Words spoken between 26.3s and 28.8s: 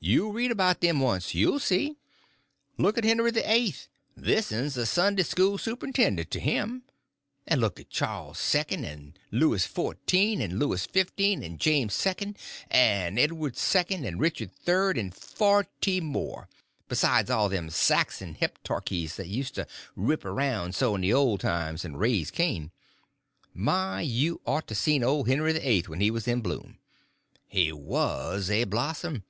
bloom. He was a